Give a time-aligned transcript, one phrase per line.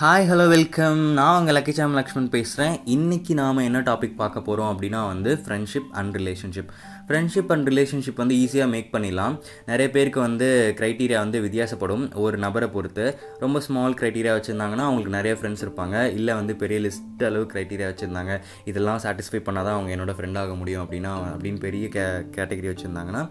[0.00, 4.70] Hi hello welcome நான் உங்கள் lucky சாம் லக்ஷ்மன் பேசுகிறேன் இன்றைக்கி நாம் என்ன டாபிக் பார்க்க போகிறோம்
[4.72, 6.72] அப்படின்னா வந்து friendship and relationship
[7.08, 9.34] friendship and relationship வந்து ஈஸியாக மேக் பண்ணிடலாம்.
[9.70, 10.46] நிறைய பேருக்கு வந்து
[10.78, 12.04] க்ரைட்டீரியா வந்து வித்தியாசப்படும்.
[12.24, 13.04] ஒரு நபரை பொறுத்து
[13.44, 15.96] ரொம்ப ஸ்மால் க்ரைட்டீரியா வச்சுருந்தாங்கன்னா அவங்களுக்கு நிறைய ஃப்ரெண்ட்ஸ் இருப்பாங்க.
[16.18, 18.34] இல்லை வந்து பெரிய லிஸ்ட் அளவு க்ரைட்டீரியா வச்சுருந்தாங்க.
[18.72, 22.04] இதெல்லாம் சாட்டிஸ்ஃபை பண்ணால் தான் அவங்க என்னோடய ஃப்ரெண்ட் ஆக முடியும் அப்படின்னா அப்படின்னு பெரிய கே
[22.36, 23.22] கேட்டகரி வச்சுருந்தாங்கன்னா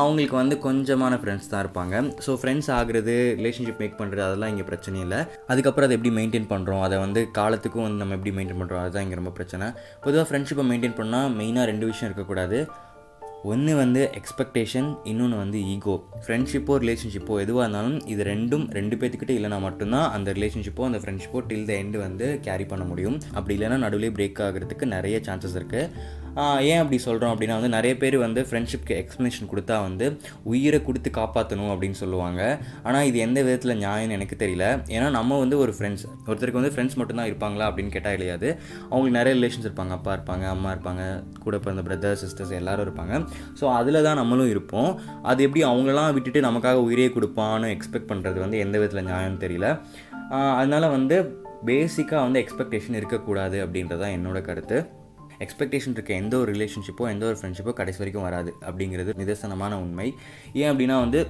[0.00, 1.94] அவங்களுக்கு வந்து கொஞ்சமான ஃப்ரெண்ட்ஸ் தான் இருப்பாங்க.
[2.26, 5.20] ஸோ ஃப்ரெண்ட்ஸ் ஆகிறது ரிலேஷன்ஷிப் மேக் பண்ணுறது அதெல்லாம் இங்கே பிரச்சனை இல்லை.
[5.52, 9.20] அதுக்கப்புறம் அதை எப்படி மெயின்டைன் பண்ணுறோம் அதை வந்து காலத்துக்கும் வந்து நம்ம எப்படி மெயின்டைன் பண்ணுறோம் அதுதான் இங்கே
[9.22, 9.68] ரொம்ப பிரச்சனை.
[10.04, 12.60] பொதுவாக ஃப்ரெண்ட்ஷிப்பை மெயின்டைன் பண்ணால் மெயினாக ரெண்டு விஷயம் இருக்கக்கூடாது.
[13.50, 15.92] ஒன்று வந்து எக்ஸ்பெக்டேஷன் இன்னொன்று வந்து ஈகோ
[16.24, 21.68] ஃப்ரெண்ட்ஷிப்போ ரிலேஷன்ஷிப்போ எதுவாக இருந்தாலும் இது ரெண்டும் ரெண்டு பேர்த்துக்கிட்ட இல்லைனா மட்டும்தான் அந்த ரிலேஷன்ஷிப்போ அந்த ஃப்ரெண்ட்ஷிப்போ டில்
[21.68, 23.18] த எண்டு வந்து கேரி பண்ண முடியும்.
[23.34, 25.84] அப்படி இல்லைன்னா நடுவில் பிரேக் ஆகிறதுக்கு நிறைய சான்சஸ் இருக்குது
[26.70, 30.06] ஏன் அப்படி சொல்கிறோம் அப்படின்னா வந்து நிறைய பேர் வந்து ஃப்ரெண்ட்ஷிப்க்கு எக்ஸ்ப்ளனேஷன் கொடுத்தா வந்து
[30.52, 32.40] உயிரை கொடுத்து காப்பாற்றணும் அப்படின்னு சொல்லுவாங்க.
[32.88, 34.66] ஆனால் இது எந்த விதத்தில் நியாயம்னு எனக்கு தெரியல.
[34.96, 38.48] ஏன்னா நம்ம வந்து ஒரு ஃப்ரெண்ட்ஸ் ஒருத்தருக்கு வந்து ஃப்ரெண்ட்ஸ் மட்டும்தான் இருப்பாங்களா அப்படின்னு கேட்டால் கிடையாது
[38.90, 39.94] அவங்களுக்கு நிறைய ரிலேஷன்ஸ் இருப்பாங்க.
[39.98, 41.04] அப்பா இருப்பாங்க அம்மா இருப்பாங்க
[41.46, 43.14] கூட பிறந்த பிரதர் சிஸ்டர்ஸ் எல்லாரும் இருப்பாங்க.
[43.60, 44.90] ஸோ அதில் தான் நம்மளும் இருப்போம்.
[45.30, 49.68] அது எப்படி அவங்களாம் விட்டுட்டு நமக்காக உயிரே கொடுப்பான்னு எக்ஸ்பெக்ட் பண்ணுறது வந்து எந்த விதத்தில் நியாயம்னு தெரியல.
[50.60, 51.18] அதனால் வந்து
[51.68, 54.78] பேசிக்காக வந்து எக்ஸ்பெக்டேஷன் இருக்கக்கூடாது அப்படின்றது தான் என்னோட கருத்து.
[55.46, 60.08] எக்ஸ்பெக்டேஷன் இருக்க எந்த ஒரு ரிலேஷன்ஷிப்போ எந்த ஒரு ஃப்ரெண்ட்ஷிப்போ கடைசி வரைக்கும் வராது அப்படிங்கிறது நிதர்சனமான உண்மை.
[60.62, 61.20] ஏன் அப்படின்னா வந்து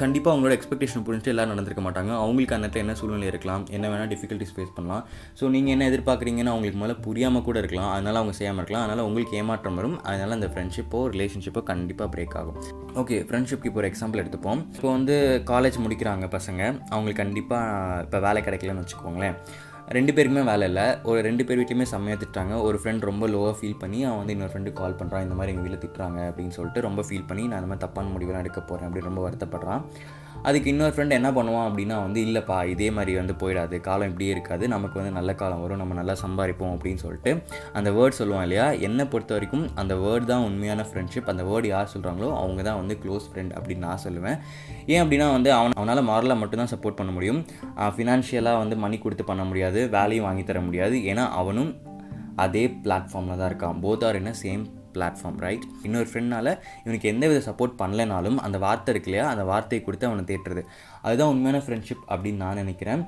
[0.00, 2.12] கண்டிப்பாக அவங்களோட எக்ஸ்பெக்டேஷன் புரிஞ்சுட்டு எல்லாம் நடந்திருக்க மாட்டாங்க.
[2.22, 5.04] அவங்களுக்கு அந்த இடத்துல என்ன சூழ்நிலை இருக்கலாம் என்ன வேணால் டிஃபிகல்ட்டிஸ் ஃபேஸ் பண்ணலாம்.
[5.38, 7.90] ஸோ நீங்கள் என்ன எதிர்பார்க்குறீங்கன்னு அவங்களுக்கு மேலே புரியாமல் கூட இருக்கலாம்.
[7.94, 8.84] அதனால் அவங்க செய்யாமல் இருக்கலாம்.
[8.86, 9.96] அதனால் உங்களுக்கு ஏமாற்றம் வரும்.
[10.08, 12.58] அதனால் அந்த ஃப்ரெண்ட்ஷிப்போ ரிலேஷன்ஷிப்போ கண்டிப்பாக பிரேக் ஆகும்.
[13.02, 14.60] ஓகே ஃப்ரெண்ட்ஷிப்க்கு இப்போ ஒரு எக்ஸாம்பிள் எடுத்துப்போம்.
[14.76, 15.16] இப்போ வந்து
[15.52, 16.62] காலேஜ் முடிக்கிறாங்க பசங்க.
[16.94, 19.38] அவங்களுக்கு கண்டிப்பாக இப்போ வேலை கிடைக்கலன்னு வச்சுக்கோங்களேன்.
[19.94, 20.84] ரெண்டு பேருக்குமே வேலை இல்லை.
[21.08, 24.52] ஒரு ரெண்டு பேர் வீட்லையுமே செம்மையாக திட்டாங்க ஒரு ஃப்ரெண்ட் ரொம்ப லோவாக ஃபீல் பண்ணி அவன் வந்து இன்னொரு
[24.52, 27.70] ஃப்ரெண்டு கால் பண்ணுறான் இந்த மாதிரி எங்கள் வீட்டில் திட்டுறாங்க அப்படின்னு சொல்லிட்டு ரொம்ப ஃபீல் பண்ணி நான் இந்த
[27.72, 29.82] மாதிரி தப்பான முடிவெல்லாம் எடுக்க போகிறேன் அப்படின்னு ரொம்ப வருத்தப்படுறான்.
[30.42, 33.80] அதுக்கு இன்னொரு ஃப்ரெண்ட் என்ன பண்ணுவான் அப்படின்னா வந்து இல்லைப்பா இதே மாதிரி வந்து போயிடாது.
[33.80, 34.68] காலம் இப்படியே இருக்காது.
[34.68, 35.76] நமக்கு வந்து நல்ல காலம் வரும்.
[35.76, 38.70] நம்ம நல்லா சம்பாதிப்போம் அப்படின்னு சொல்லிட்டு அந்த வேர்ட் சொல்லுவான் இல்லையா?
[38.70, 42.98] என்னை பொறுத்த வரைக்கும் அந்த வேர்ட் தான் உண்மையான ஃப்ரெண்ட்ஷிப் அந்த வேர்டு யார் சொல்கிறாங்களோ அவங்க தான் வந்து
[43.04, 44.38] க்ளோஸ் ஃப்ரெண்ட் அப்படின்னு நான் சொல்லுவேன்.
[44.86, 47.44] ஏன் அப்படின்னா வந்து அவன் அவனால் மாரலாக மட்டும்தான் சப்போர்ட் பண்ண முடியும்.
[47.96, 49.88] ஃபினான்ஷியலாக வந்து மணி கொடுத்து பண்ண முடியாது.
[49.88, 50.98] வேலையும் வாங்கி தர முடியாது.
[50.98, 51.72] ஏன்னா அவனும்
[52.36, 53.78] அதே பிளாட்ஃபார்மில் தான் இருக்கான்.
[53.84, 54.64] போத் ஆர் என்ன சேம்
[54.96, 56.50] பிளாட்ஃபார்ம் ரைட் இன்னொரு ஃப்ரெண்ட்னால்
[56.84, 59.30] இவனுக்கு எந்த வித சப்போர்ட் பண்ணலைனாலும் அந்த வார்த்தை இருக்கு இல்லையா?
[59.32, 60.62] அந்த வார்த்தையை கொடுத்து அவனை தேட்டுறது
[61.02, 63.02] அதுதான் உண்மையான ஃப்ரெண்ட்ஷிப் அப்படின்னு நான் நினைக்கிறேன்.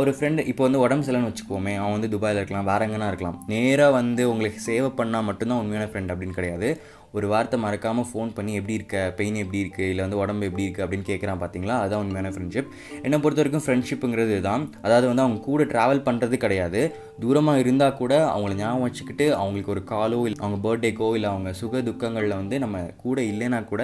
[0.00, 3.38] ஒரு ஃப்ரெண்டு இப்போ வந்து உடம்பு சரியில்லைன்னு வச்சுக்கோமே அவன் வந்து துபாயில் இருக்கலாம் வேற எங்கன்னா இருக்கலாம்.
[3.52, 6.68] நேராக வந்து உங்களுக்கு சேவை பண்ணால் மட்டும்தான் உண்மையான ஃப்ரெண்ட் அப்படின்னு கிடையாது.
[7.14, 10.84] ஒரு வார்த்தை மறக்காமல் ஃபோன் பண்ணி எப்படி இருக்க பெயின் எப்படி இருக்குது இல்லை வந்து உடம்பு எப்படி இருக்குது
[10.84, 12.70] அப்படின்னு கேட்குறான் பார்த்தீங்களா அதுதான் உண்மையான ஃப்ரெண்ட்ஷிப்
[13.02, 16.80] என்னை பொறுத்த வரைக்கும் ஃப்ரெண்ட்ஷிப்புங்கிறது தான் அதாவது வந்து அவங்க கூட ட்ராவல் பண்ணுறது கிடையாது.
[17.22, 21.82] தூரமாக இருந்தால் கூட அவங்கள ஞாபகம் வச்சுக்கிட்டு அவங்களுக்கு ஒரு காலோ இல்லை அவங்க பர்த்டேக்கோ இல்லை அவங்க சுக
[21.88, 23.82] துக்கங்களில் வந்து நம்ம கூட இல்லைனா கூட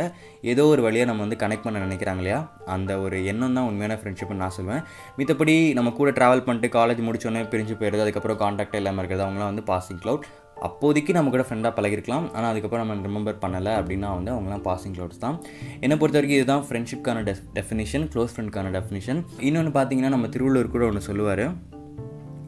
[0.52, 2.40] ஏதோ ஒரு வழியாக நம்ம வந்து கனெக்ட் பண்ண நினைக்கிறாங்க இல்லையா?
[2.66, 4.82] அந்த ஒரு எண்ணம் தான் உண்மையான ஃப்ரெண்ட்ஷிப்னு நான் சொல்லுவேன்
[5.18, 9.50] மித்தபடி நம்ம நம்ம கூட ட்ராவல் பண்ணிட்டு காலேஜ் முடிச்சோடனே பிரிஞ்சு போயிடுது அதுக்கப்புறம் காண்டாக்ட் இல்லாமல் இருக்கிறது அவங்களாம்
[9.50, 10.26] வந்து பாசிங் க்ளவுட்
[10.66, 12.26] அப்போதைக்கு நம்ம கூட ஃப்ரெண்டாக பழகிருக்கலாம்.
[12.34, 15.38] ஆனால் அதுக்கப்புறம் நம்ம ரிமெம்பர் பண்ணலை அப்படின்னா வந்து அவங்களாம் பாசிங் க்ளவுட்ஸ் தான்.
[15.80, 20.84] என்னை பொறுத்த வரைக்கும் இதுதான் ஃப்ரெண்ட்ஷிப்கான டெஃப் டெஃபினேஷன் க்ளோஸ் ஃப்ரெண்ட்கான டெஃபினேஷன் இன்னொன்று பார்த்தீங்கன்னா நம்ம திருவள்ளூர் கூட
[20.84, 21.44] ஒன்று சொல்லுவார்.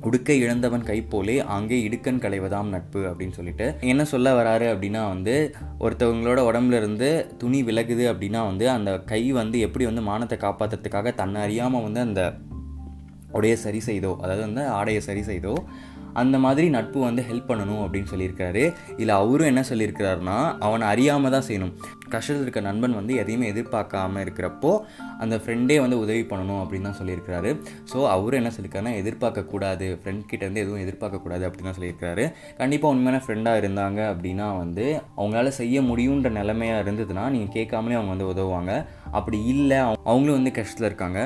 [0.09, 3.67] உடுக்கை இழந்தவன் கை போலே அங்கே இடுக்கன் களைவதாம் நட்பு அப்படின்னு சொல்லிட்டு.
[3.81, 5.34] என்ன சொல்ல வராரு அப்படின்னா வந்து
[5.81, 11.43] ஒருத்தவங்களோட உடம்புல இருந்து துணி விலகுது அப்படின்னா வந்து அந்த கை வந்து எப்படி வந்து மானத்தை காப்பாற்றுறதுக்காக தன்னை
[11.43, 12.22] அறியாமல் வந்து அந்த
[13.38, 15.54] உடைய சரி செய்தோ அதாவது வந்து ஆடையை சரி செய்தோ
[16.20, 18.62] அந்த மாதிரி நட்பு வந்து ஹெல்ப் பண்ணணும் அப்படின்னு சொல்லியிருக்காரு.
[19.00, 21.74] இல்லை அவரும் என்ன சொல்லியிருக்கிறாருன்னா அவனை அறியாமல் தான் செய்யணும்.
[22.14, 24.70] கஷ்டத்தில் இருக்க நண்பன் வந்து எதையுமே எதிர்பார்க்காம இருக்கிறப்போ
[25.22, 27.50] அந்த ஃப்ரெண்டே வந்து உதவி பண்ணணும் அப்படின்னு தான் சொல்லியிருக்கிறாரு.
[27.91, 32.24] ஸோ அவரும் என்ன சொல்லியிருக்காருன்னா எதிர்பார்க்கக்கூடாது ஃப்ரெண்ட் கிட்டேருந்து எதுவும் எதிர்பார்க்கக்கூடாது அப்படின்னு தான் சொல்லியிருக்காரு
[32.62, 34.86] கண்டிப்பாக உண்மையான ஃப்ரெண்டாக இருந்தாங்க அப்படின்னா வந்து
[35.18, 38.74] அவங்களால செய்ய முடியுன்ற நிலைமையாக இருந்ததுன்னா நீங்கள் கேட்காமலே அவங்க வந்து உதவுவாங்க.
[39.20, 39.78] அப்படி இல்லை
[40.10, 41.20] அவங்களும் வந்து கஷ்டத்தில் இருக்காங்க.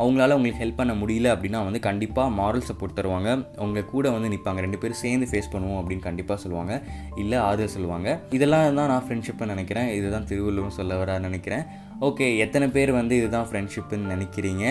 [0.00, 3.30] அவங்களால உங்களுக்கு ஹெல்ப் பண்ண முடியல அப்படின்னா வந்து கண்டிப்பாக மாரல் சப்போர்ட் தருவாங்க.
[3.64, 6.74] உங்கள் கூட வந்து நிற்பாங்க ரெண்டு பேரும் சேர்ந்து ஃபேஸ் பண்ணுவோம் அப்படின்னு கண்டிப்பாக சொல்லுவாங்க.
[7.22, 8.08] இல்லை ஆறுதல் சொல்லுவாங்க.
[8.38, 9.88] இதெல்லாம் தான் நான் ஃப்ரெண்ட்ஷிப்பை நினைக்கிறேன்.
[9.98, 11.64] இதுதான் திருவள்ளுவரும் சொல்ல வர நினைக்கிறேன்.
[12.06, 14.64] ஓகே எத்தனை பேர் வந்து இதுதான் ஃப்ரெண்ட்ஷிப்புன்னு நினைக்கிறீங்க?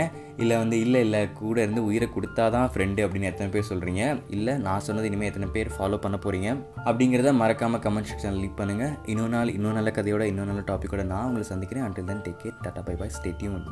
[0.44, 4.04] இல்லை வந்து இல்லை இல்லை கூட இருந்து உயிரை கொடுத்தா தான் ஃப்ரெண்டு அப்படின்னு எத்தனை பேர் சொல்கிறீங்க
[4.38, 6.50] இல்லை நான் சொன்னது இனிமேல் எத்தனை பேர் ஃபாலோ பண்ண போகிறீங்க
[6.88, 11.28] அப்படிங்கிறத மறக்காமல் கமெண்ட் செக்ஷனில் லீக் பண்ணுங்கள் இன்னொரு நாள் இன்னொரு நல்ல கதையோட இன்னொரு நல்ல டாப்பிக்கோட நான்
[11.32, 11.88] உங்களை சந்திக்கிறேன்.
[11.90, 13.68] Until then take care tata bye bye stay tuned